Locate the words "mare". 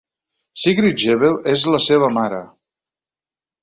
2.19-2.43